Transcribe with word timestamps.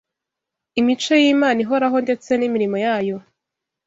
Imico 0.79 1.13
y’Imana 1.23 1.57
ihoraho 1.65 1.97
ndetse 2.05 2.29
n’imirimo 2.35 2.77
yayo 2.85 3.17